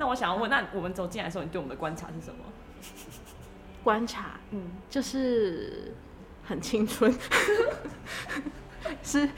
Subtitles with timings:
[0.00, 2.42] 那我想要问，那我们走进来的时候，你对我们的观察是什么？
[3.84, 5.94] 观察，嗯，就是
[6.42, 7.14] 很青春，
[9.04, 9.28] 是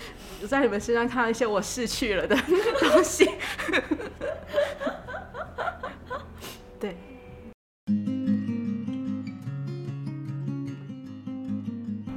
[0.49, 2.37] 在你们身上看到一些我逝去了的
[2.79, 3.29] 东西。
[6.79, 6.97] 对。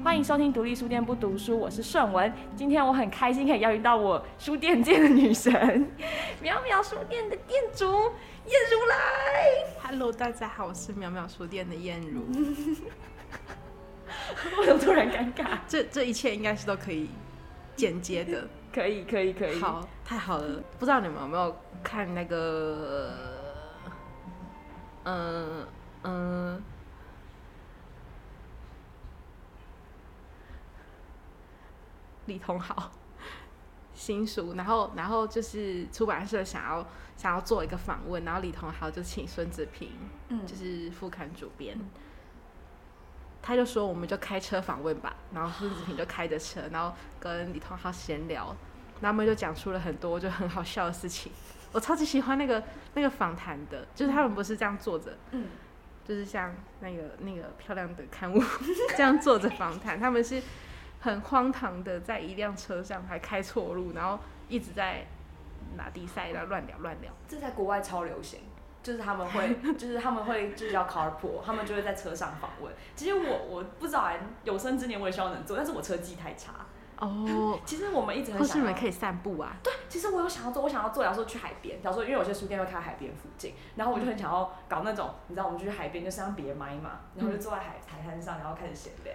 [0.04, 2.32] 欢迎收听独立书店不读书，我是顺文。
[2.56, 5.52] 今天我很开心可以邀请到我书店界的女神，
[6.42, 8.12] 淼淼书店的店主
[8.48, 9.66] 燕如来。
[9.82, 12.28] Hello，大家好，我是淼淼书店的燕如。
[14.58, 15.58] 为什么突然尴尬？
[15.68, 17.10] 这这一切应该是都可以
[17.76, 18.48] 剪接的。
[18.72, 19.60] 可以，可以，可以。
[19.60, 20.62] 好，太好了。
[20.78, 23.18] 不知道你们有没有看那个，
[25.06, 25.68] 嗯
[26.04, 26.64] 嗯。
[32.28, 32.92] 李同豪
[33.96, 39.90] 新书，然后然后就是出版社想要想要做一个访问，然后李同豪就请孙子平，
[40.28, 41.80] 嗯，就是副刊主编，
[43.42, 48.48] 他就说我们就开车访问吧，然后孙子平就开着车，然后跟李同豪闲聊，
[49.00, 51.32] 然后他们就讲出了很多就很好笑的事情，
[51.72, 52.62] 我超级喜欢那个
[52.96, 55.48] 那个访谈的，就是他们不是这样坐着，嗯，
[56.06, 58.44] 就是像那个那个漂亮的刊物
[58.98, 60.44] 这样坐着访谈，他们是。
[61.06, 64.18] 很荒唐的，在一辆车上还开错路，然后
[64.50, 65.06] 一直在
[65.78, 67.12] 拿地塞，然后乱聊乱聊。
[67.28, 68.40] 这在国外超流行，
[68.82, 72.74] 就是他们会， 就是他们会，就是要 carpool，他们就会在车上访问。
[72.96, 74.10] 其实我我不知道，
[74.44, 76.66] 有生之年我也希望能做，但是我车技太差。
[76.98, 79.56] 哦，其实我们一直很想，或是你们可以散步啊。
[79.62, 89.14] 对，其实我有想要做，我想要做，假如说去海边，假如说因为有些书店会开海边附近，然后我就很想要搞那种，你知道我们去海边就上别麦嘛，然后就坐在海海滩上，然后开始闲聊。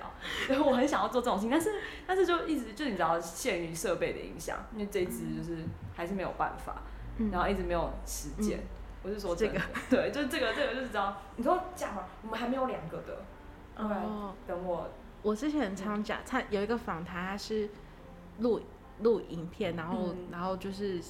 [0.49, 1.71] 然 后我很想要做这种事情，但是
[2.07, 5.65] 但是就一直就你知道限于设备的影响，因为这支就是
[5.95, 6.83] 还是没有办法，
[7.33, 8.61] 然后一直没有时间。
[9.03, 9.59] 我是说这个，
[9.89, 13.17] 对，就是这个这个就是知道，你说讲嘛，我们还没有两个的，
[13.77, 14.87] 哦，等我。
[15.23, 17.69] 我之前很常讲，他有一个访谈，他是
[18.39, 18.61] 录
[19.03, 21.01] 录影片，然后然后就是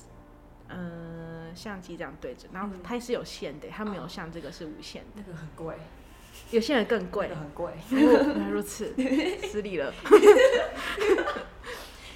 [0.68, 5.76] 嗯相机这样对着，然后它是有线的，它没有像这个是无线的，那个很贵，
[6.50, 8.94] 有些人更贵，很贵，原来 如此，
[9.42, 9.92] 失礼了。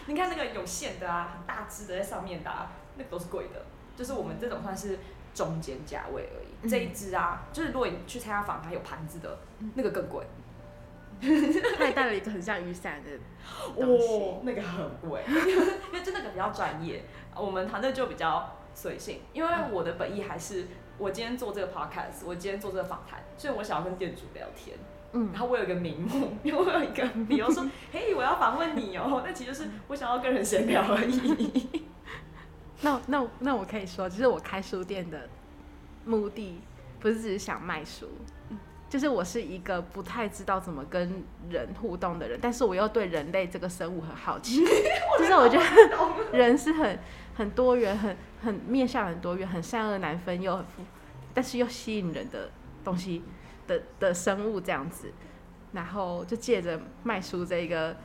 [0.07, 2.51] 你看那个有线的啊，很大只的在上面的，
[2.97, 3.65] 那个都是贵的，
[3.97, 4.99] 就是我们这种算是
[5.33, 6.69] 中间价位而已。
[6.69, 9.39] 这一支啊，就是如果你去参加访谈有盘子的，
[9.75, 10.27] 那个更贵。
[11.79, 13.11] 他还带了一个很像雨伞的
[13.77, 17.05] 哦，那个很贵， 因为真的个比较专业。
[17.35, 20.67] 我们团队就比较随性，因为我的本意还是
[20.99, 24.77] 我今天做这个 podcast，我今天做这个访谈，所以我想要跟店主聊天。
[25.13, 29.23] 嗯，然后我有一个名目， 因为我有一个理由说，嘿，我要访问你哦。
[29.25, 31.85] 那其实是我想要跟人闲聊而已。
[32.83, 35.29] 那那那我可以说，其实我开书店的
[36.05, 36.61] 目的
[37.01, 38.09] 不是只是想卖书。
[38.95, 44.65] 就是我是一个不太知道怎么跟人互动的人，但是我又对人类这个生物很好奇。
[45.19, 46.97] 就是我觉得人是很
[47.35, 50.85] 很多元、很很面向很多元、很善恶难分又很富，
[51.35, 52.49] 但是又吸引人的
[52.85, 53.25] 东西
[53.67, 55.13] 的的生物这样子。
[55.73, 57.97] 然后就借着卖书这个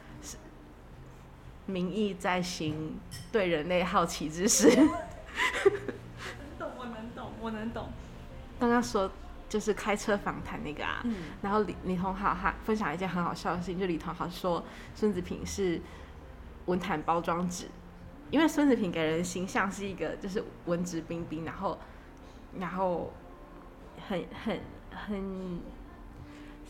[1.68, 3.00] 名义在行
[3.32, 4.68] 对人类好奇之事。
[6.58, 7.90] 懂，我能懂，我能懂。
[8.60, 9.12] 刚刚说。
[9.50, 11.04] 就是开车访谈那个啊，
[11.42, 15.82] 然后李李同好哈分享一件很好笑的事情，就李同好说孙子平是
[16.68, 17.66] 文坛包装纸，
[18.30, 21.80] 因为孙子平给人形象是一个就是文质彬彬，然后
[22.60, 23.12] 然后
[24.08, 24.60] 很很
[24.92, 25.60] 很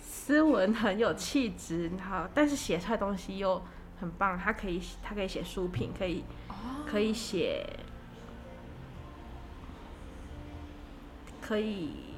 [0.02, 3.62] 斯文，很有气质，然后但是写出来东西又
[4.00, 6.24] 很棒，他可以他可以写书评，可以
[6.88, 7.78] 可以写
[11.42, 12.09] 可以。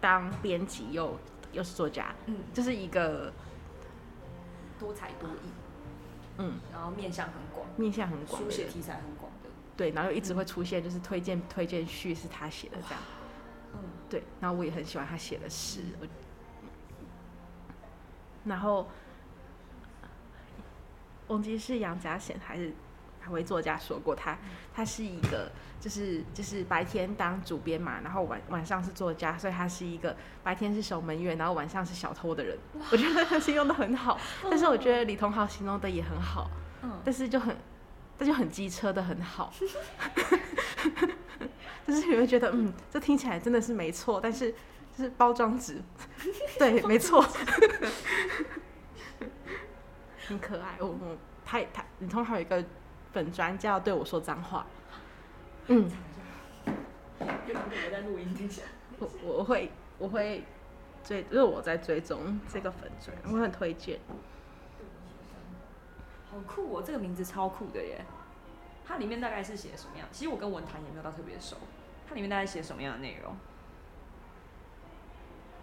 [0.00, 1.18] 当编辑又
[1.52, 3.32] 又是作家，嗯，就是一个
[4.78, 5.50] 多才多艺，
[6.38, 13.02] 嗯，然后面向很广，面向很广，书写题材很广的，对，然后又一直会出现，就是推荐推荐序是他写的这样，
[13.74, 15.82] 嗯，对，然后我也很喜欢他写的诗，
[18.44, 18.88] 然后
[21.28, 22.72] 忘记是杨家贤还是。
[23.22, 24.36] 哪位作家说过，他
[24.74, 32.58] 他是一个，就是就是白天当主编嘛，然后晚晚上是作家，所以他是一个白天是守门员，然后晚上是小偷的人。
[32.90, 36.50] 我觉得他形容的很好，但是我觉得李同豪形容的也很好，
[36.82, 37.54] 嗯但是就很，
[38.18, 39.52] 这就很机车的很好，
[41.86, 44.50] 就是你会觉得，嗯，这听起来真的是没错，但是
[44.96, 45.82] 就是包装纸，
[46.58, 47.20] 对，没错，
[50.26, 50.76] 很可爱。
[50.78, 52.64] 我我他他李同豪有一个。
[53.12, 54.66] 本专家要对我说脏话，
[55.66, 55.90] 嗯，
[57.18, 58.66] 我在录音，听起来。
[58.98, 60.44] 我我会我会
[61.02, 63.98] 追，就是我在追踪这个粉钻，我很推荐。
[66.30, 68.04] 好酷哦，这个名字超酷的耶！
[68.86, 70.06] 它里面大概是写什么样？
[70.12, 71.56] 其实我跟文坛也没有到特别熟。
[72.08, 73.36] 它里面大概写什么样的内容？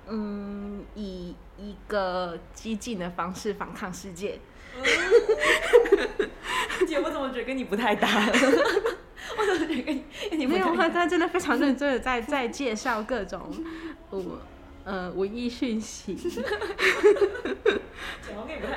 [0.10, 4.40] 嗯，以一个激进的方式反抗世界。
[6.86, 8.08] 姐，我怎么觉得跟你不太搭？
[9.38, 10.76] 我怎么觉得跟你没有？
[10.76, 13.52] 他他真的非常认 真的在在介绍各种
[14.10, 14.40] 我
[14.84, 16.18] 呃文艺讯息。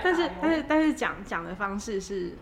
[0.02, 2.32] 但是但是但是讲讲的方式是，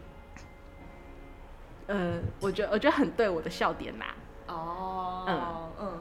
[1.87, 4.15] 呃，我觉得我觉得很对我的笑点啦。
[4.47, 6.01] 哦，嗯嗯。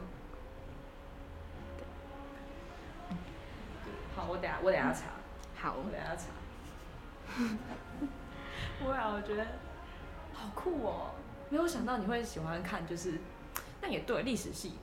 [4.15, 5.01] 好，我等下我等下查。
[5.56, 6.25] 好，我等下查。
[8.79, 9.45] 不会啊，我觉得
[10.33, 11.12] 好酷哦！
[11.50, 13.13] 没有想到你会喜欢看，就是
[13.81, 14.74] 那也对，历史系。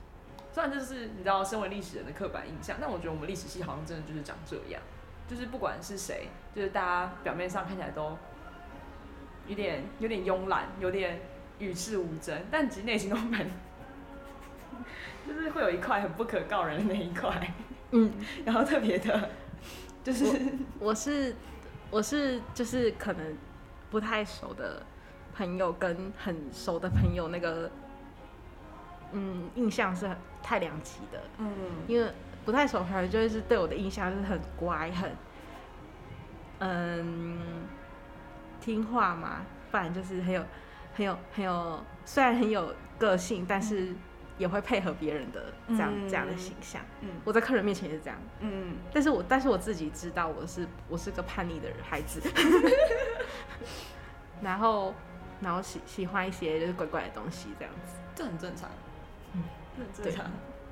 [0.51, 4.81] 虽然就是你知道，身为历史人的刻板印象，但我觉得我们历史系好像真的就是长这样，
[5.27, 8.17] 就是不管是谁，就是大家表面上看起来都
[9.47, 11.21] 有点有点慵懒，有点
[11.59, 13.45] 与世无争，但其实内心都蛮，
[15.27, 17.53] 就是会有一块很不可告人的那一块，
[17.91, 18.11] 嗯，
[18.45, 19.29] 然后特别的，
[20.03, 20.25] 就是
[20.79, 21.35] 我是。
[21.91, 23.37] 我是就是可能
[23.95, 24.83] 不太熟的
[25.33, 27.71] 朋友跟很熟的朋友那个，
[29.13, 30.05] 嗯，印象是
[30.43, 31.21] 太两极的。
[31.37, 31.47] 嗯，
[31.87, 32.11] 因为
[32.43, 35.11] 不太熟朋友就是对我的印象是很乖，很
[36.59, 37.39] 嗯
[38.59, 40.43] 听话嘛，不然就是很有
[40.93, 43.95] 很有很有，虽然很有个性，但是。
[44.37, 52.19] 也会配合别人的这样这样的形象，嗯我在客人面前也是这样，嗯，但是我但是我自己知道我是我是个叛逆的人孩子，
[54.41, 54.93] 然后
[55.41, 58.69] 然后喜喜欢一些就是怪怪的东西这样子，这很正常，
[59.33, 59.43] 嗯，
[59.77, 60.25] 很正常。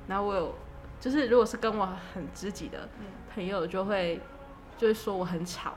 [0.06, 0.54] 然后我有
[1.00, 2.88] 就是如果是跟我很知己的
[3.34, 4.20] 朋友，就会
[4.76, 5.74] 就会说我很吵，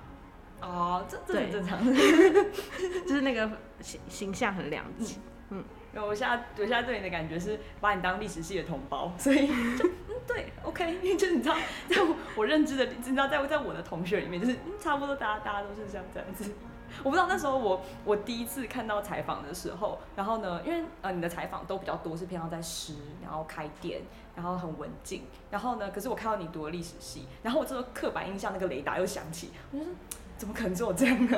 [0.61, 3.49] 哦，这这很正常， 就是那个
[3.81, 5.19] 形形象很两极，
[5.49, 5.63] 嗯。
[5.95, 11.55] 我现在我现在对你的感觉是把你当历史系的同胞，所以 就嗯对，OK，就你知道，
[11.89, 11.95] 在
[12.35, 16.53] 我认知的，你知道在在我的同学里面，就是差不多大家大家都是像这样子。
[17.03, 24.01] 我不知道那时候我我第一次看到采访的时候，然后呢，因为呃你的采访都比较多是偏向在诗，然后开店，
[24.35, 29.93] 然后很文静，然后呢，可是我看到你读了历史系，然后我这个刻板印象那个雷达又响起，我就说
[30.37, 31.37] 怎么可能只有这样呢？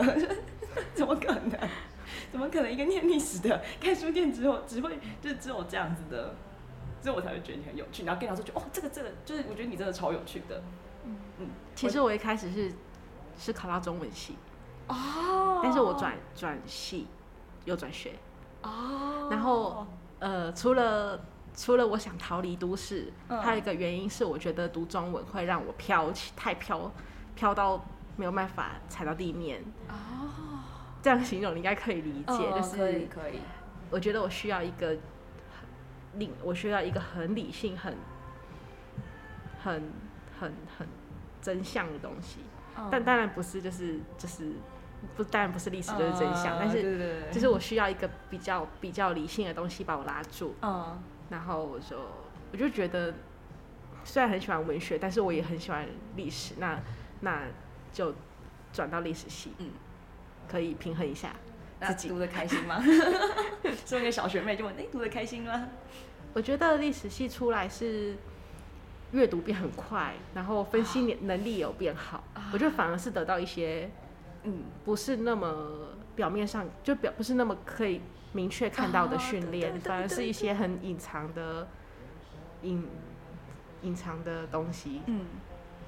[0.94, 1.70] 怎么可能？
[2.32, 6.36] 怎么可能一个念历史的开书店之后只会就只有这样子的，
[7.02, 8.04] 所以我才会觉得你很有趣。
[8.04, 10.62] 然后跟老师觉得哦，这个这个就是我觉得你真的超有趣的。
[11.06, 12.72] 嗯嗯，其实我一开始是
[13.38, 14.36] 是考到中文系
[14.90, 17.08] 哦，但是我转转系
[17.66, 18.14] 又转学
[18.64, 19.30] 哦。
[19.32, 19.88] 然后
[20.20, 21.20] 呃，除了
[21.56, 26.92] 除了我想逃离都市，还有一个原因是我觉得读中文会让我飘起太飘
[27.36, 27.86] 飘到
[28.18, 29.96] 没有办法踩到地面哦。
[31.02, 33.40] 这样形容你应该可以理解，就是可以可以。
[33.90, 34.98] 我觉得我需要一个
[36.16, 37.96] 理，我需要一个很理性、很
[39.64, 39.92] 很
[40.40, 40.88] 很很
[41.42, 42.40] 真相的东西。
[42.92, 44.54] 但当然不是，就是就是
[45.16, 46.58] 不，当然不是历史就是真相。
[46.60, 50.56] 但是就是我需要一个比较比较理性的东西把我拉住。
[50.62, 51.02] 嗯。
[51.30, 51.98] 然后我就
[52.52, 53.14] 我就觉得，
[54.04, 56.56] 虽然很喜欢文学，但是我也很喜欢历史。
[56.58, 56.80] 那
[57.22, 57.44] 那
[57.92, 58.14] 就
[58.74, 59.54] 转到历史系。
[59.60, 59.72] 嗯。
[60.48, 61.30] 可以平衡一下，
[61.80, 62.84] 自己读的开心吗？
[63.86, 65.70] 作为小学妹就问：哎，读的开心吗？
[66.34, 68.16] 我觉得历史系出来是
[69.12, 72.24] 阅读变很快，然后分析能能力有变好。
[72.52, 73.88] 我觉得反而是得到一些，
[74.44, 78.02] 嗯，不是那么表面上就表不是那么可以
[78.34, 81.68] 明确看到的训练，反而是一些很隐藏的
[82.64, 82.88] 隐
[83.82, 85.26] 隐藏的东西，嗯，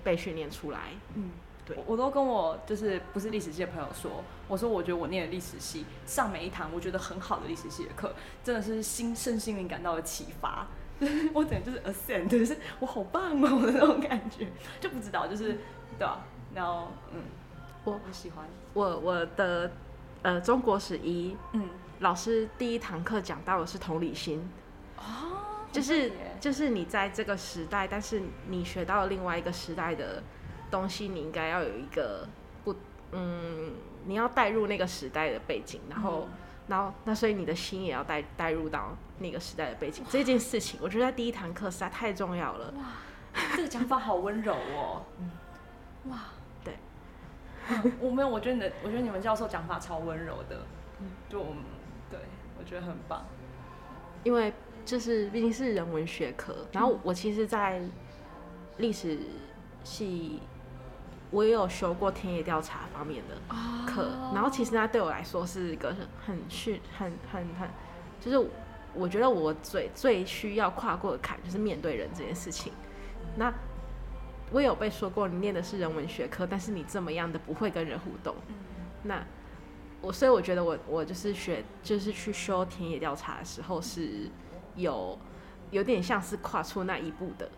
[0.04, 0.80] 被训练出来，
[1.16, 1.32] 嗯。
[1.64, 1.78] 对。
[1.86, 10.66] 我都跟我就是不是历史系的朋友说，我说我觉得我念的历史系上每一堂我觉得很好的历史系的课，真的是心身心灵感到了启发，
[11.34, 14.48] 我整个就是 ascend，就是我好棒哦的那种感觉，
[14.80, 15.60] 就不知道就是
[16.00, 16.26] 对吧？
[16.56, 17.22] 然后嗯，
[17.84, 19.72] 我我喜欢我我的
[20.22, 21.70] 呃中国史一嗯
[22.00, 24.50] 老师第一堂课讲到的是同理心
[24.98, 30.22] 哦，就是就是你在这个时代，但是你学到了另外一个时代的。
[30.72, 32.26] 东西你应该要有一个
[32.64, 32.74] 不，
[33.12, 33.74] 嗯，
[34.06, 36.30] 你要带入那个时代的背景，然后，
[36.70, 40.06] 然后，那所以你的心也要带带入到那个时代的背景。
[40.10, 42.74] 这件事情，我觉得在第一堂课实在太重要了。
[42.78, 42.84] 哇，
[43.54, 45.04] 这个讲法好温柔哦。
[45.20, 45.32] 嗯，
[46.10, 46.41] 哇，对，
[48.00, 50.58] 我没有，我觉得你的，我觉得你们教授讲法超温柔的。
[51.00, 51.64] 嗯，就我们，
[52.10, 52.20] 对
[52.60, 53.26] 我觉得很棒。
[54.24, 54.54] 因为
[54.86, 57.82] 就是毕竟是人文学科，然后我其实，在
[58.78, 59.18] 历史
[59.84, 60.40] 系
[61.32, 63.56] 我也有修过田野调查方面的
[63.88, 67.68] 课，然后其实那对我来说是一个很训很很很，
[68.20, 68.50] 就是
[68.94, 72.72] 我觉得我最最需要跨过的坎就是面对人这件事情。
[73.38, 73.52] 那
[74.52, 78.36] 我有被说过，你念的是人文学科，但是你这么样的不会跟人互动。
[79.04, 79.24] 那
[80.02, 84.30] 我所以我觉得我我就是学就是去修田野调查的时候是
[84.76, 85.18] 有
[85.72, 87.50] 有点像是跨出那一步的，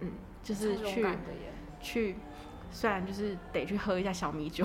[0.00, 0.10] 嗯，
[0.42, 1.06] 就是去
[1.80, 2.16] 去
[2.70, 4.64] 虽然就是得去喝一下小米酒，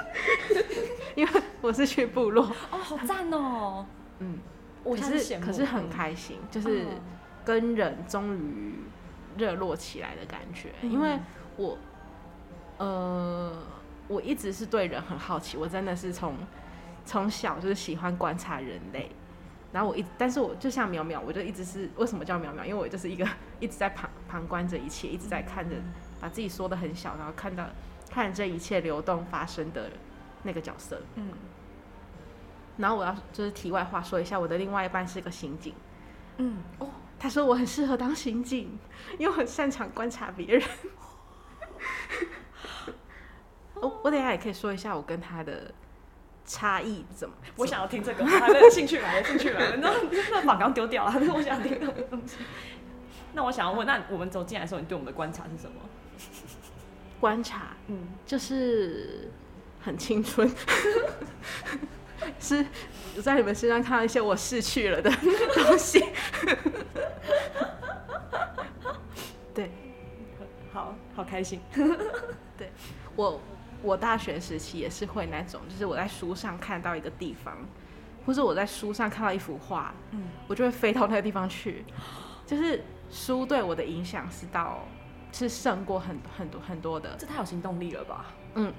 [1.14, 2.44] 因为我是去部落。
[2.70, 3.84] 哦，好赞哦，
[4.20, 4.38] 嗯，
[4.82, 6.86] 我是可是很开心，就是
[7.44, 8.74] 跟人终于。
[9.36, 11.18] 热络起来的感觉，因为
[11.56, 11.78] 我，
[12.78, 13.52] 呃，
[14.08, 16.34] 我一直是对人很好奇，我真的是从
[17.04, 19.10] 从小就是喜欢观察人类，
[19.72, 22.64] 然后我一，但是我就像淼淼，我就一直是为什么叫淼淼？
[22.64, 23.26] 因为我就是一个
[23.60, 25.76] 一直在旁旁观着一切，一直在看着，
[26.20, 27.64] 把自己缩的很小，然后看到
[28.10, 29.90] 看这一切流动发生的
[30.42, 31.00] 那个角色。
[31.14, 31.30] 嗯，
[32.76, 35.74] 然后我要就是题外话说一下，我的另外一半是个刑警。
[36.38, 36.88] 嗯，哦。
[37.18, 38.78] 他说我很适合当刑警，
[39.18, 40.62] 因为我很擅长观察别人。
[43.74, 45.70] 我我等下也可以说一下我跟他的
[46.44, 47.34] 差异怎么。
[47.56, 49.76] 我想要听这个， 他的兴趣来了，兴趣来了。
[49.76, 49.92] 那
[50.30, 52.36] 那把刚丢掉了，我想听那个东西。
[53.34, 55.80] 那我想要问，那我们走进来的时候，你对我们的观察是什么？
[57.20, 59.30] 观察，嗯，就是
[59.80, 60.50] 很青春。
[62.40, 62.64] 是
[63.22, 66.02] 在你们身上看到一些我逝去了的东西。
[69.54, 69.70] 对，
[70.72, 71.60] 好好开心。
[72.56, 72.70] 对
[73.14, 73.40] 我，
[73.82, 77.56] 我大学时期也是会那种，就是我在书上看到一个地方，
[78.24, 81.84] 或者我在书上看到一幅画，嗯，我就会飞到那个地方去。
[82.46, 84.86] 就是书对我的影响是到
[85.32, 87.16] 是胜过很很多很多的。
[87.18, 88.26] 这太有行动力了吧？
[88.54, 88.72] 嗯，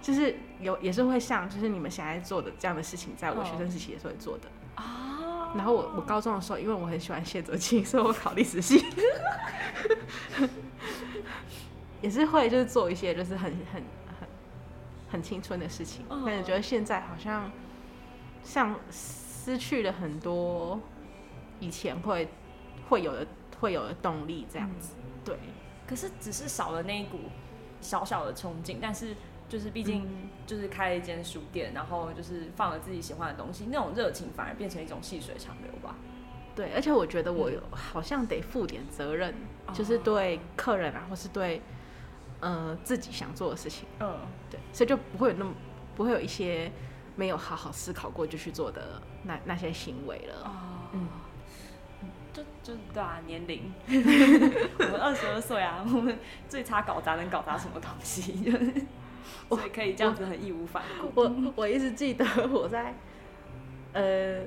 [0.00, 5.19] 就是有也是会像，就是你们现在做的这样的事情，在我学生时期也是会做的啊。
[5.54, 8.84] 然后我我高中的时候，因为我很喜欢谢哲庆，所以我考历史系，
[12.00, 13.82] 也是会就是做一些就是很很
[14.20, 14.28] 很
[15.10, 16.04] 很青春的事情。
[16.24, 17.50] 但是觉得现在好像
[18.42, 20.80] 像失去了很多
[21.58, 22.28] 以前会
[22.88, 23.26] 会有的
[23.60, 24.94] 会有的动力这样子。
[25.24, 25.36] 对，
[25.86, 27.18] 可是只是少了那一股。
[27.82, 29.16] 小小的憧憬，但是
[29.50, 30.08] 就是毕竟
[30.46, 35.96] 就是开了一间书店，然后就是放了自己喜欢的东西，那种热情反而变成一种细水长流吧。
[36.54, 39.34] 对，而且我觉得我有好像得负点责任，
[39.74, 41.60] 就是对客人啊，或是对
[42.40, 43.86] 呃自己想做的事情。
[43.98, 45.52] 嗯，对，所以就不会有那么
[45.96, 46.70] 不会有一些
[47.16, 50.44] 没有好好思考过就去做的那那些行为了。
[50.44, 50.50] 哦，
[50.92, 51.08] 嗯。
[52.32, 56.16] 就就对啊，年龄， 我们二十二岁啊，我们
[56.48, 58.32] 最差搞砸能搞砸什么东西？
[59.48, 61.20] 所以可以这样子很义无反顾。
[61.20, 62.94] 我我一直记得我在，
[63.92, 64.42] 呃，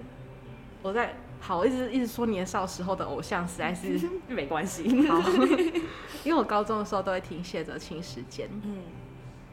[0.81, 5.07] 我在好，我一直一直说年少时候的偶像实在是 没关系。
[5.07, 5.21] 好，
[6.23, 8.79] 因为我高中的时候都会听谢哲青时间，嗯，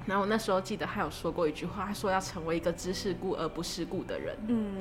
[0.07, 4.75] 然后我那时候记得他有说过一句话，他说要成为一个知世故而不世故的人，嗯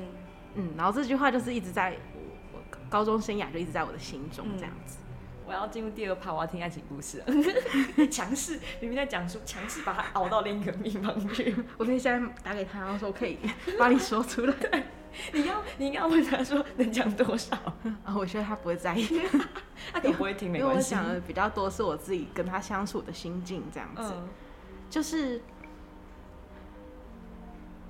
[0.54, 2.20] 嗯，然后这句话就是一直在我。
[2.88, 4.98] 高中生涯就一直在我的心中这样子。
[5.50, 7.20] 我要进入第二趴，我要听爱情故事。
[8.08, 11.52] 强势明明在讲述，强势把他熬到另一个地方去。
[11.76, 13.36] 我可以现在打给他，然后说可以
[13.76, 14.54] 把你说出来。
[15.34, 17.56] 你要你应该问他说能讲多少？
[18.04, 19.04] 啊，我觉得他不会在意，
[19.92, 20.94] 他可能不会听，没关系。
[20.94, 24.14] 因为我想的比较多是我自己跟他相处的心境这样子。
[24.88, 25.42] 就是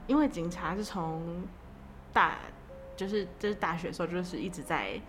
[0.06, 1.44] 因为警察是从
[2.10, 2.38] 大。
[2.96, 5.00] 就是就是大学的时候，就是一直在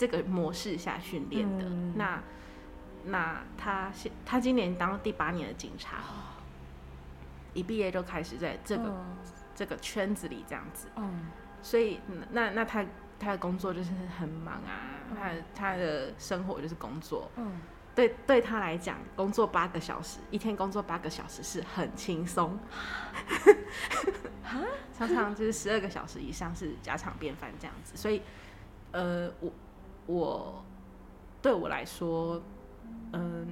[0.00, 1.64] 这个模式下训练的。
[1.94, 2.22] 那
[3.04, 5.98] 那他现他今年当第八年的警察，
[7.52, 9.04] 一毕业就开始在这个
[9.54, 10.88] 这个圈子里这样子。
[10.96, 11.26] 嗯，
[11.60, 12.82] 所以那那他
[13.18, 17.30] 他的工作就是很忙啊，他他的生活就是工作。
[17.36, 17.60] 嗯。
[17.92, 22.56] 对，对他来讲，工作八个小时，一天工作八个小时是很轻松，
[24.96, 27.96] 常常就是十二个小时以上是家常便饭这样子。
[27.96, 28.22] 所以，
[28.92, 29.52] 呃，我
[30.10, 30.64] 我
[31.40, 32.42] 对我来说，
[33.12, 33.46] 嗯，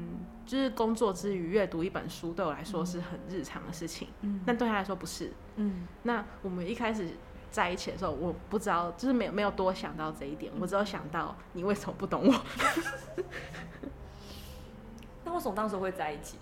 [0.44, 4.08] 就是工作之余阅读一本书，对我来说是很日常的事情。
[4.22, 5.32] 嗯，但对他来说不是。
[5.56, 7.10] 嗯，那我们一开始
[7.50, 12.34] 在一起的时候，我不知道，就是没有没有多想到这一点，我只有想到你为什么不懂我。
[15.24, 16.38] 那为什么当时会在一起？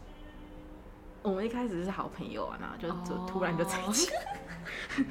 [1.22, 4.12] 我们一开始是好朋友啊，然后就就突然就在一起。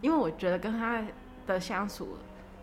[0.00, 1.02] 因为我觉得跟他
[1.46, 2.16] 的相处，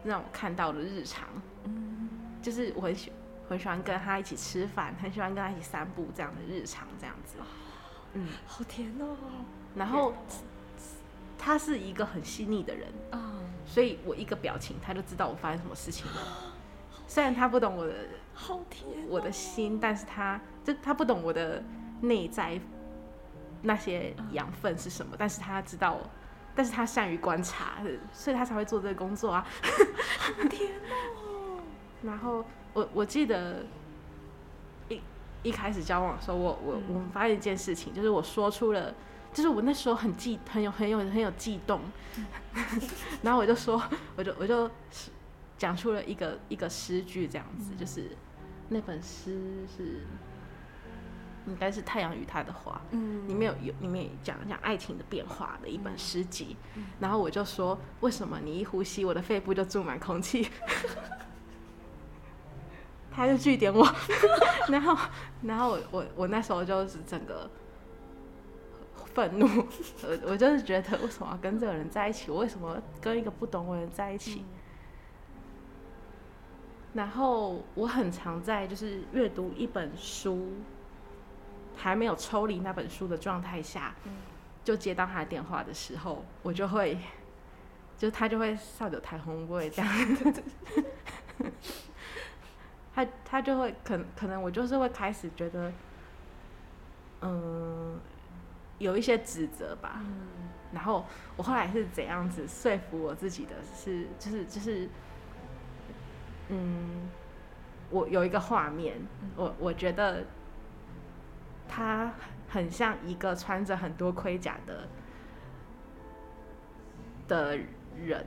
[0.04, 1.28] 让我看到了日常，
[1.66, 2.10] 嗯，
[2.42, 3.12] 就是我很喜
[3.48, 7.38] 很喜欢跟他一起吃饭，很喜欢跟他一起散步这样的日常这样子，
[8.14, 9.16] 嗯，好甜哦。
[9.76, 10.14] 然后
[11.38, 16.52] 他是一个很细腻的人啊，所以我一个表情他就知道我发生什么事情了。
[17.08, 17.94] 虽然他不懂我的
[18.34, 21.62] 好甜我的心，但是他就他不懂我的
[22.02, 22.60] 内在
[23.62, 26.00] 那些养分是什么，但是他知道，
[26.56, 27.78] 但是他善于观察，
[28.14, 29.46] 所以他才会做这个工作啊。
[29.62, 30.72] 好甜
[31.16, 31.60] 哦。
[32.04, 33.66] 然后我我记得
[34.90, 35.02] 一
[35.44, 38.94] 一开始交往的时候，我我我们发现一件事情，就是我说出了，
[39.34, 41.82] 就是我那时候很激很有很有很有悸动，
[43.24, 43.82] 然后我就说，
[44.16, 44.70] 我就我就。
[45.62, 48.18] 讲出了一个一个诗句，这样子，就是
[48.70, 50.08] 那本诗是
[51.48, 56.56] 应该是《太阳与他的花》，嗯，里面有有里面讲讲爱情的变化的一本诗集，
[57.00, 60.48] 然后我就说，为什么你一呼吸，我的肺部就注满空气？
[63.14, 63.86] 他就据点我，
[64.70, 64.98] 然后
[65.42, 67.50] 然后我我我那时候就是整个
[69.14, 69.46] 愤怒，
[70.04, 72.32] 我我就是觉得为什么要跟这个人在一起？
[72.32, 74.46] 我为什么跟一个不懂我的人在一起？
[76.94, 80.48] 然后我很常在就是阅读一本书，
[81.82, 83.96] 还没有抽离那本书的状态下，
[84.64, 86.98] 就接到他的电话的时候，我就会，
[87.98, 89.92] 就他就会笑着台红味这样，
[92.94, 95.74] 他他就会可可能我就是会开始觉得，
[97.22, 98.00] 嗯，
[98.78, 100.02] 有一些指责吧，
[100.72, 104.88] 然后我后来是怎样子说服我自己的是就是就是。
[106.54, 107.10] 嗯，
[107.92, 108.98] 我有一个画面，
[109.38, 110.26] 我我觉得
[111.74, 112.14] 他
[112.50, 114.90] 很像一个穿着很多盔甲的
[117.30, 117.58] 的
[117.98, 118.26] 人，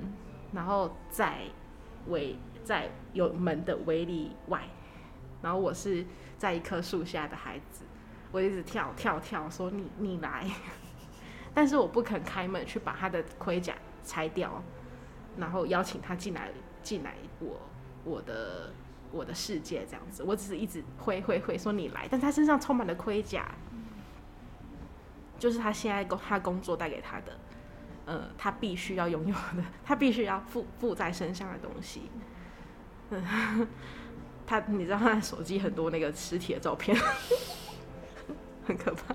[0.52, 1.42] 然后在
[2.06, 4.62] 围在有门的围里外，
[5.42, 6.06] 然后我是
[6.38, 7.84] 在一棵树下的孩子，
[8.32, 10.50] 我一直跳跳跳说你你来，
[11.52, 14.62] 但是我不肯开门去把他的盔甲拆掉，
[15.36, 16.50] 然后邀请他进来
[16.82, 17.60] 进来我。
[18.06, 18.70] 我的
[19.14, 23.54] 我的世界这样子，我只是一直挥挥挥说你来，但他身上充满了盔甲，
[25.38, 27.38] 就是他现在工他工作带给他的，
[28.06, 32.10] 呃，他必须要拥有的，他必须要附附在身上的东西。
[33.10, 33.68] 嗯，
[34.46, 36.96] 他你知道他的手机很多那个实体的照片，
[38.66, 39.14] 很可怕。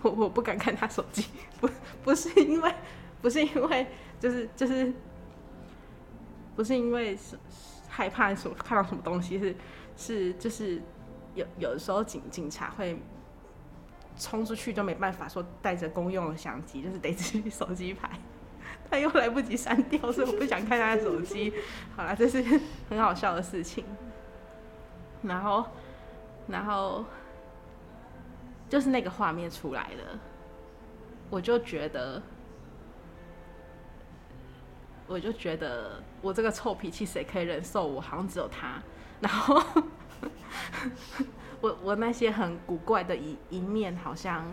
[0.00, 1.26] 我我不敢看他手机，
[1.60, 1.68] 不
[2.02, 2.74] 不是因为
[3.20, 3.86] 不是因为
[4.18, 4.92] 就是就是
[6.56, 7.36] 不是因为是。
[7.98, 8.54] 害怕什么？
[8.56, 9.56] 看到什么东西是
[9.96, 10.80] 是就是
[11.34, 12.96] 有有的时候警警察会
[14.16, 18.08] 冲出去，就没办法说带着公用的相机，就是得自己手机拍，
[18.88, 21.52] 他又来不及删掉，所以我不想看他的手机。
[21.96, 22.40] 好了，这是
[22.88, 23.84] 很好笑的事情。
[25.22, 25.66] 然后
[26.46, 27.04] 然后
[28.68, 30.20] 就是那个画面出来了，
[31.30, 32.22] 我就觉得。
[35.08, 37.86] 我就觉得我这个臭脾气谁可以忍受？
[37.86, 38.80] 我好像只有他。
[39.20, 39.60] 然后
[41.62, 44.46] 我我那些很古怪的一一面，好像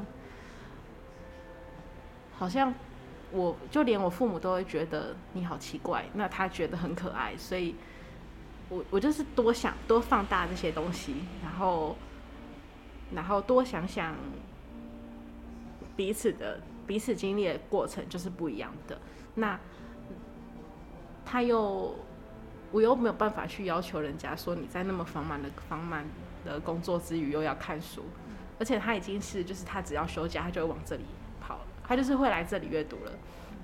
[2.37, 2.73] 好像
[3.31, 6.05] 我就连我父母都会觉得你好奇怪。
[6.13, 7.75] 那他觉得很可爱，所以
[8.69, 11.97] 我我就是多想多放大这些东西，然后
[13.13, 14.15] 然后多想想
[15.97, 18.97] 彼此的彼此经历的过程就是不一样的。
[19.35, 19.59] 那。
[21.25, 21.95] 他又，
[22.71, 26.03] 我又没有办法去要求人家说你在那么繁忙的繁忙
[26.45, 28.03] 的工作之余又要看书，
[28.59, 31.03] 而且他已经是就是他只要休假他就会往这里
[31.41, 33.11] 跑，他就是会来这里阅读了。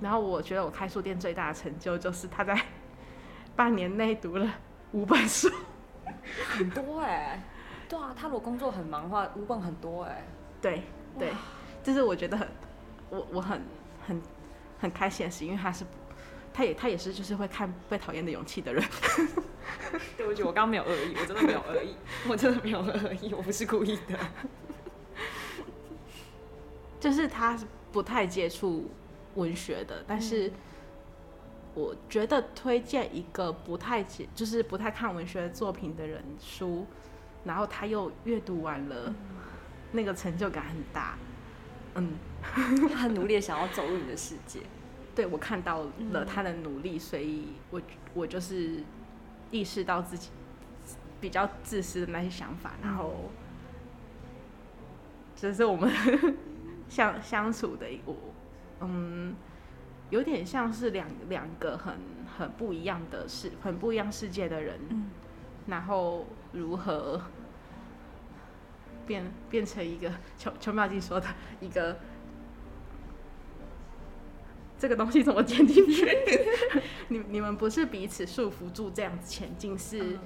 [0.00, 2.60] 然后我觉得我开书店最大的成就就是他在
[3.54, 4.50] 半年内读了
[4.90, 5.48] 五本书，
[6.48, 7.40] 很多哎，
[7.88, 10.24] 对啊，他如果工作很忙的话，五本很多哎，
[10.60, 10.82] 对
[11.18, 11.32] 对，
[11.84, 12.48] 就是我觉得很
[13.10, 13.62] 我我很
[14.06, 14.20] 很
[14.80, 15.84] 很开心的是，因为他是。
[16.52, 18.84] 他也他也是就是会看被讨厌的勇气的人。
[20.16, 21.94] 对不起，我刚刚没有恶意，我真的没有恶意，
[22.28, 24.18] 我真的没有恶意，我不是故意的。
[26.98, 27.58] 就是他
[27.90, 28.90] 不太接触
[29.34, 30.52] 文学的，但是
[31.74, 36.86] 我觉得推荐一个不太接，就是不太看文学作品的人书，
[37.44, 39.14] 然后他又阅读完了，
[39.90, 41.16] 那个成就感很大。
[41.94, 44.60] 嗯，他很努力的想要走入你的世界。
[45.14, 47.80] 对我看到了他的努力，所以我
[48.14, 48.82] 我就是
[49.50, 50.30] 意识到自己
[51.20, 53.30] 比较自私的那些想法，然后
[55.36, 55.90] 这是我们
[56.88, 58.16] 相相处的我
[58.80, 59.34] 嗯，
[60.10, 61.94] 有点像是两两个很
[62.38, 64.78] 很不一样的世，很不一样世界的人，
[65.66, 67.20] 然后如何
[69.06, 71.26] 变变成一个邱邱妙静说的
[71.60, 71.98] 一个。
[74.82, 76.04] 这个东西怎么剪进去？
[77.06, 80.18] 你你们不是彼此束缚住这样子前进，是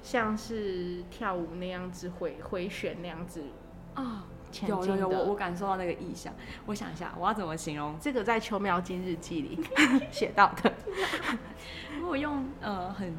[0.00, 3.44] 像是跳舞那样子回回旋那样子
[3.92, 4.24] 啊？
[4.66, 6.32] 有有有，我我感受到那个意象。
[6.64, 8.24] 我想一下，我要怎么形容这个？
[8.24, 9.62] 在秋苗金日记里
[10.10, 10.72] 写到的。
[12.00, 13.14] 如果用呃很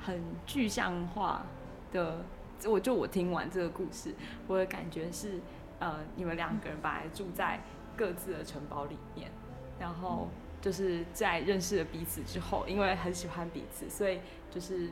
[0.00, 1.44] 很具象化
[1.92, 2.24] 的，
[2.64, 4.14] 我就我听完这个故事，
[4.46, 5.38] 我的感觉是
[5.80, 7.60] 呃，你们两个人本来住在
[7.94, 9.30] 各自的城堡里面。
[9.82, 10.28] 然后
[10.60, 14.88] 就是在认识了彼此之后，因为很喜欢彼此，所以就是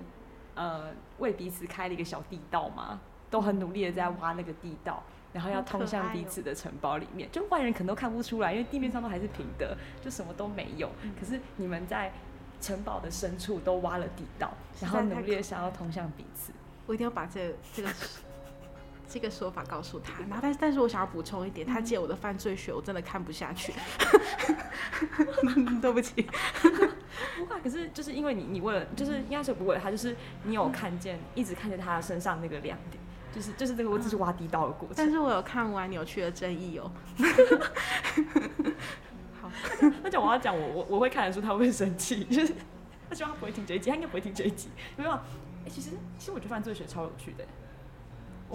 [0.56, 3.00] 呃为彼此开了一个小地道嘛，
[3.30, 5.00] 都很努力的在挖那个地道，
[5.32, 7.30] 然后要通向彼此的城堡里面。
[7.30, 10.90] 就外人可能都看不出来，因为地面上都还是平的，就什么都没有。
[11.18, 12.12] 可是你们在
[12.60, 16.52] 城堡的深处都挖了地道，然后努力的想要通向彼此。
[16.86, 17.88] 我一定要把这这个。
[19.10, 23.72] 这个说法告诉他，然后但是但是我想要补充一点，他借我的犯罪学，我真的看不下去。
[25.82, 26.22] 对不起，
[27.36, 33.02] 不会，可是就是因为你你为了，就是应该是不为了他，就是你有看见，一直看见他身上那个亮点，
[33.34, 34.94] 就是就是这个我只是挖地道的过程。
[34.96, 36.92] 但是我有看完扭曲的正义哦。
[39.40, 39.50] 好，
[40.02, 42.54] 那讲我要讲我我我会看的书，他会生气，就是
[43.08, 45.10] 他希望他不会听这一集，他应该不会听这一集，没有？
[45.10, 47.44] 哎，其实其实我觉得犯罪学超有趣的。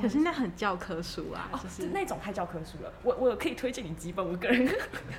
[0.01, 2.91] 可是那很教科书啊，就是那种太教科书了。
[3.03, 4.69] 我我可以推荐你几本，我个人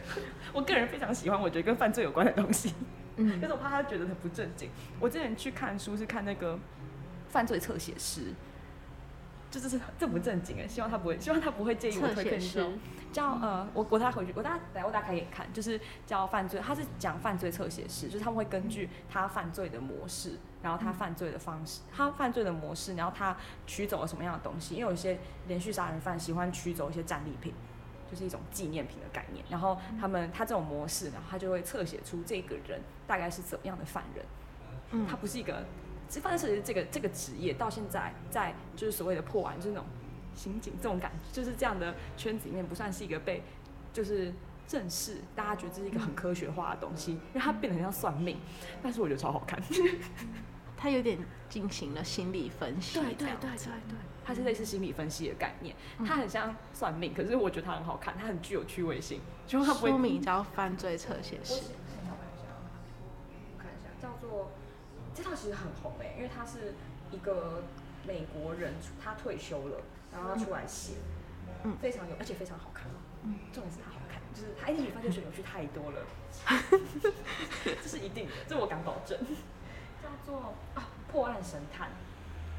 [0.53, 2.75] 我个人非常喜欢，我觉得跟犯罪有关的东西。
[3.17, 4.69] 嗯，但是我怕他觉得很不正经。
[5.01, 6.59] 我之前去看书是看那个
[7.29, 8.33] 犯罪侧写师。
[9.51, 12.73] 就是正不正经哎，希望他不会，希望他不会介意我推荐书。
[13.13, 20.33] 叫呃，我我带回去，我大来我大家可以看，就是叫犯罪，他是讲犯罪侧写师，就是他们会根据他犯罪的模式，
[20.63, 23.35] 然后他犯罪的方式，他犯罪的模式，然后他
[23.67, 24.75] 取走了什么样的东西？
[24.75, 27.55] 因为有一些连续杀人犯喜欢取走一些战利品，
[28.11, 29.43] 就是一种纪念品的概念。
[29.49, 34.27] 然后他们他这种模式，然后他就会侧写出这个人大概是怎么样的犯人。
[34.91, 35.65] 嗯，他不是一个。
[36.09, 39.87] 其实犯罪这个这个职业到现在在就是所谓的破案，就是那种
[40.35, 43.43] 刑警这种感觉，就是这样的圈子里面不算是一个被
[43.93, 44.33] 就是
[44.69, 48.39] 正式大家觉得这是一个很科学化的东西，因为它变得很像算命，
[48.83, 49.61] 但是我觉得超好看，
[50.77, 53.57] 它有点进行了心理分析，对对对对
[53.89, 59.91] 对，它是类似心理分析的概念，它很像算命，可是我觉得它很好看，它很具有趣味性，就它不会。
[59.91, 61.55] 书名叫《犯罪侧写师》。
[65.17, 66.75] 这套其实很红诶，因为他是
[67.11, 67.63] 一个
[68.07, 69.81] 美国人，他退休了，
[70.13, 70.95] 然后他出来写，
[71.65, 72.85] 嗯，非常有，而且非常好看，
[73.23, 76.05] 嗯，重点是他好看，就是他一定比犯罪学有趣太多了，
[77.65, 79.19] 这是一定的，这我敢保证。
[80.03, 81.89] 叫做啊，破案神探，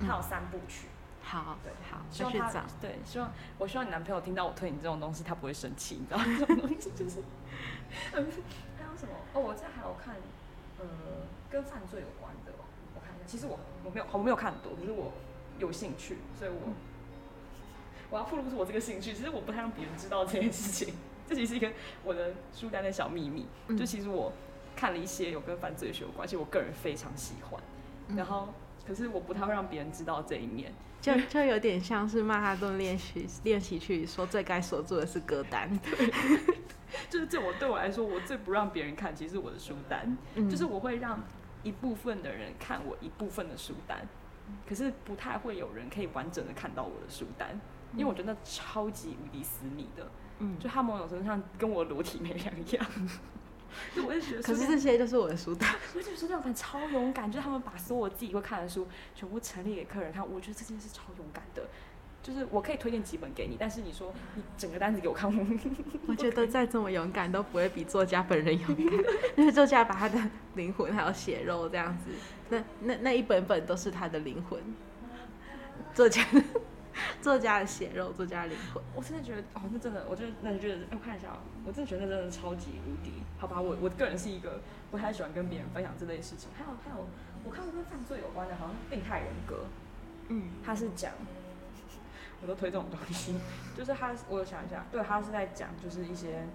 [0.01, 0.87] 他有三部曲，
[1.23, 6.25] 好，对，好，希望他，对，希望我希望你男朋友听到我推你这种东西，他不会生气，你知道吗？
[6.39, 7.23] 这种东西就是，
[8.11, 8.25] 还有
[8.97, 9.13] 什么？
[9.33, 10.15] 哦，我这还有看，
[10.79, 10.85] 呃，
[11.49, 12.51] 跟犯罪有关的，
[12.95, 13.25] 我看一下。
[13.25, 15.11] 其实我我没有我没有看很多，可是我
[15.59, 16.73] 有兴趣，所以我
[18.09, 19.13] 我要透露出我这个兴趣。
[19.13, 20.93] 其实我不太让别人知道这件事情，
[21.27, 21.71] 这其实是一个
[22.03, 23.45] 我的书单的小秘密。
[23.77, 24.31] 就其实我
[24.75, 27.61] 看了一些有跟犯罪学有关系，我个人非常喜欢。
[28.15, 28.49] 然后，
[28.87, 35.69] 可是我不太会让别人知道这一面，就就有点像是曼哈顿练习练习去说最该锁住的是歌单。
[37.09, 40.17] 就是这我对我来说，我最不让别人看，其实我的书单，
[40.49, 41.21] 就是我会让。
[41.67, 44.07] 一部分的人看我一部分的书单，
[44.67, 47.59] 可是不太会有人可以完整的看到我的书单，
[47.93, 52.85] 因为我觉得超级无敌私密的，嗯，就他某种程度上跟我裸体没两样，
[53.93, 61.67] 就我就觉得，可是这些就是我的书单， 我就觉得这超勇敢，就是他们把所有我自己会看的书全部陈列给客人看，我觉得这件事超勇敢的。
[62.27, 65.31] 就是我可以推荐几本给你，但是你说你整个单子给我看，
[66.07, 68.85] 我觉得 再这么勇敢都不会比作家本人勇敢，
[69.37, 70.19] 因 为作家把他的
[70.55, 72.11] 灵魂还有血肉这样子，
[72.49, 74.59] 那那那一本本都是他的灵魂，
[75.93, 76.21] 作家
[77.23, 78.83] 作家的血肉，作家的灵魂。
[78.93, 83.13] 我真的觉得哦，那真的，我就那你觉得，我看一下啊，我真的觉得那真的超级无敌。
[83.37, 84.59] 好吧，我我个人是一个
[84.91, 86.49] 不太喜欢跟别人分享这类事情。
[86.57, 87.07] 还有还有，
[87.45, 89.63] 我看过跟犯罪有关的，好像病态人格，
[90.27, 91.13] 嗯，他是讲。
[92.41, 93.35] 我都推这种东西，
[93.75, 96.45] 就是他，我想一下，对他是在讲，就是一些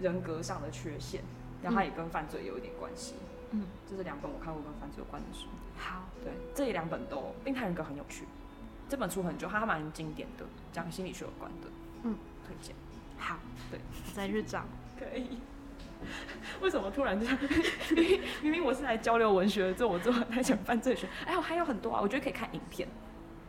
[0.00, 1.22] 人格上的缺陷，
[1.62, 3.14] 然后他也跟犯罪有一点关系。
[3.50, 5.46] 嗯，这是两本我看过跟犯罪有关的书。
[5.76, 8.24] 好，对，这两本都病态人格很有趣，
[8.88, 11.68] 这本书很久，它蛮经典的，讲心理学有关的。
[12.04, 12.74] 嗯，推荐。
[13.18, 13.36] 好，
[13.70, 13.78] 对，
[14.14, 14.64] 再日照。
[14.98, 15.38] 可以。
[16.62, 17.38] 为什么突然这样？
[17.90, 21.06] 明明明明我是来交流文学的，做我做 来讲犯罪学。
[21.26, 22.88] 哎我，还有很多啊，我觉得可以看影片。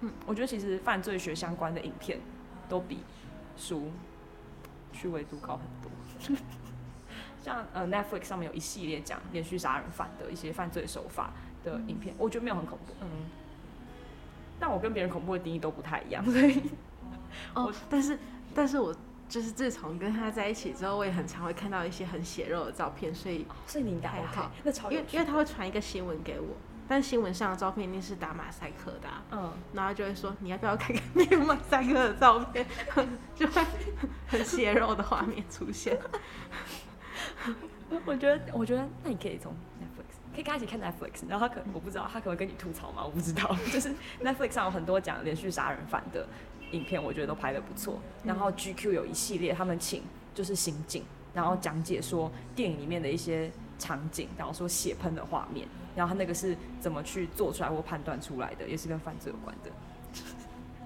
[0.02, 2.20] 嗯，我觉得其实犯罪学相关的影片
[2.68, 3.00] 都比
[3.58, 3.92] 书
[4.92, 6.38] 趣味度高很多。
[7.42, 11.32] 像呃 Netflix 上面有一系列讲连续杀人犯的一些犯罪手法
[11.64, 12.94] 的影片，我觉得没有很恐怖。
[13.02, 13.08] 嗯，
[14.60, 16.62] 但我跟别人恐怖的定义都不太一样， 所以
[17.56, 18.18] 哦，但是
[18.54, 18.96] 但是我。
[19.32, 24.52] 就是自从跟他在一起之后，我也很常会看到一些很血肉的照片，所以所以你应该还好。
[24.62, 26.48] 那超因为因为他会传一个新闻给我，
[26.92, 32.66] 但新闻上的照片一定是打马赛克的，嗯，然后就会说你要不要看看没有马赛克的照片，
[33.34, 33.64] 就会
[34.28, 35.98] 很血肉的画面出现。
[38.04, 43.02] 我觉得我觉得那你可以从 Netflix 可以跟他一起看 Netflix，然后他可能我不知道他可能跟你吐槽吗？
[43.06, 46.28] 我不知道， 就是 Netflix 上有很多讲连续杀人犯的。
[46.72, 53.50] 影片我觉得都拍的不错，然后 GQ 有一系列，他们请就是刑警，然后讲解说电影里面的一些
[53.80, 59.72] 场景，然后说血喷的画面，然后他那个是怎么去做出来或判断出来的，也是跟犯罪有关的。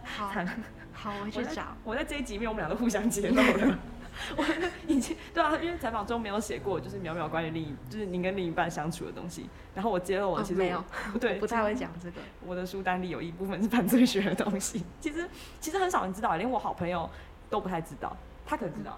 [0.03, 0.31] 好，
[0.93, 1.75] 好，我去找。
[1.83, 3.79] 我在 这一集里面，我们俩都互相揭露了。
[4.37, 4.45] 我
[4.87, 9.49] 以前对啊，因为采访中没有写过，就是淼淼关于另一，就是您跟另一半相处的东西。
[9.73, 10.81] 然后我揭露我其实没有，
[11.19, 12.21] 对，不太会讲这个。
[12.45, 15.27] 我的书单里有一部分是犯罪学的东西，其实
[15.59, 17.09] 其实很少人知道，连我好朋友
[17.49, 18.15] 都不太知道。
[18.45, 18.97] 他可能知道，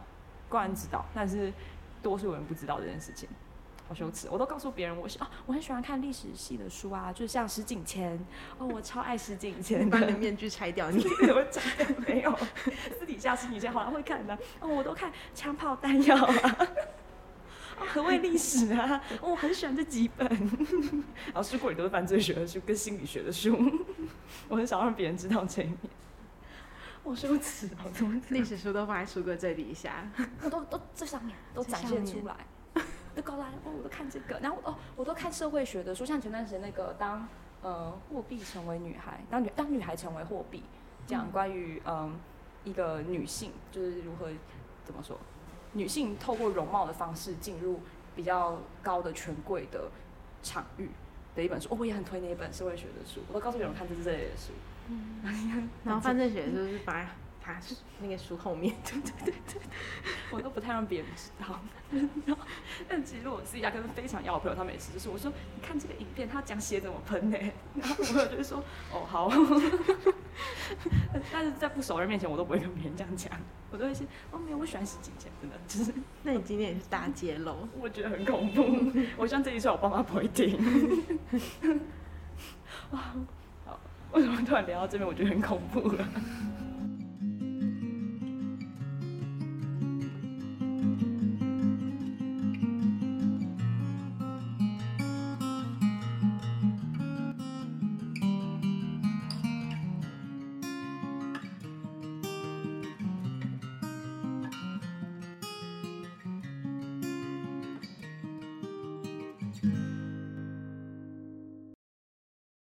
[0.50, 1.52] 固然知道，但是
[2.04, 3.28] 多数人不知道这件事情。
[3.88, 4.28] 好羞耻！
[4.30, 8.20] 我都告诉别人，我是啊，我很喜欢看历史系的书啊，就像石景谦
[8.58, 9.90] 哦，我超爱石景谦。
[9.90, 12.38] 把你的面具拆掉，你 我真的没有。
[13.00, 16.68] 私底下石景谦好像会看的哦，我都看枪炮弹药啊，
[17.78, 19.02] 何谓历史啊？
[19.22, 20.28] 我很喜欢这几本。
[21.32, 23.58] 然后书柜里都是犯罪学的书跟心理学的书，
[24.50, 25.78] 我很少让别人知道这一面。
[27.04, 30.12] 我羞耻我，怎么历史书都放在书柜最底下？
[30.44, 32.36] 我都都最上面都展现出来。
[33.18, 37.28] 就告诉他哦，我都看这个，然后哦，我都看社会学的书，像前段时间那个当
[37.64, 40.62] 呃货币成为女孩，当女当女孩成为货币，
[41.08, 42.16] 讲关于嗯
[42.64, 44.28] 一个女性就是如何
[44.86, 45.18] 怎么说，
[45.74, 47.80] 女性透过容貌的方式进入
[48.16, 49.90] 比较高的权贵的
[50.44, 50.88] 场域
[51.36, 54.54] 的一本书，哦，我也很推那一本社会学的书，我都告诉别人看这是这类的书，
[54.90, 57.10] 嗯， 然后犯罪学就是把。
[57.48, 57.60] 他
[58.00, 59.62] 那个书后面， 对对对对，
[60.32, 61.60] 我都不太让别人知道。
[62.90, 67.38] 但其实我自己压根非常要我朋友，他每次就是我说你看这个影片，他讲血怎么喷呢？
[67.76, 69.30] 然后我朋友就会说哦好。
[71.32, 73.32] 但是在不熟人面前，我都不会跟别人这样讲，
[73.72, 75.94] 我都会说哦没有，我喜欢洗几件，真的就是。
[76.24, 78.64] 那你今天也是大揭露，我觉得很恐怖。
[79.16, 80.60] 我希望这一次我爸妈不会听。
[82.92, 83.00] 哇，
[83.66, 83.80] 好，
[84.12, 86.08] 为什么突然聊到这边，我觉得很恐怖了？